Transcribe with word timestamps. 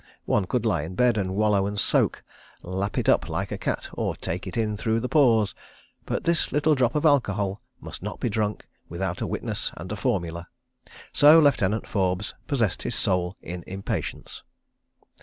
One 0.25 0.45
could 0.45 0.65
lie 0.65 0.81
in 0.81 0.95
bed 0.95 1.15
and 1.15 1.35
wallow 1.35 1.67
and 1.67 1.79
soak, 1.79 2.23
lap 2.63 2.97
it 2.97 3.07
up 3.07 3.29
like 3.29 3.51
a 3.51 3.57
cat 3.59 3.87
or 3.93 4.15
take 4.15 4.47
it 4.47 4.57
in 4.57 4.75
through 4.75 4.99
the 4.99 5.07
pores—but 5.07 6.23
this 6.23 6.51
little 6.51 6.73
drop 6.73 6.95
of 6.95 7.05
alcohol 7.05 7.61
must 7.79 8.01
not 8.01 8.19
be 8.19 8.27
drunk 8.27 8.67
without 8.89 9.21
a 9.21 9.27
witness 9.27 9.71
and 9.77 9.91
a 9.91 9.95
formula. 9.95 10.47
So 11.13 11.39
Lieutenant 11.39 11.87
Forbes 11.87 12.33
possessed 12.47 12.81
his 12.81 12.95
soul 12.95 13.37
in 13.43 13.63
impatience. 13.67 14.41